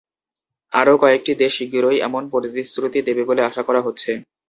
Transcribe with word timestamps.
আরও 0.73 0.93
কয়েকটি 1.01 1.31
দেশ 1.41 1.53
শিগগিরই 1.57 1.97
এমন 2.01 2.23
প্রতিশ্রুতি 2.31 2.99
দেবে 3.07 3.23
বলে 3.29 3.41
আশা 3.49 3.61
করা 3.67 3.81
হচ্ছে। 3.83 4.11